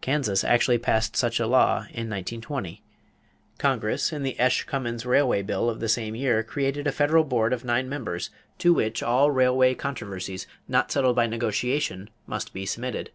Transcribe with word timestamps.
Kansas 0.00 0.44
actually 0.44 0.78
passed 0.78 1.16
such 1.16 1.40
a 1.40 1.48
law 1.48 1.78
in 1.86 2.08
1920. 2.08 2.84
Congress 3.58 4.12
in 4.12 4.22
the 4.22 4.38
Esch 4.38 4.62
Cummins 4.66 5.04
railway 5.04 5.42
bill 5.42 5.68
of 5.68 5.80
the 5.80 5.88
same 5.88 6.14
year 6.14 6.44
created 6.44 6.86
a 6.86 6.92
federal 6.92 7.24
board 7.24 7.52
of 7.52 7.64
nine 7.64 7.88
members 7.88 8.30
to 8.58 8.72
which 8.72 9.02
all 9.02 9.32
railway 9.32 9.74
controversies, 9.74 10.46
not 10.68 10.92
settled 10.92 11.16
by 11.16 11.26
negotiation, 11.26 12.08
must 12.24 12.52
be 12.52 12.64
submitted. 12.64 13.10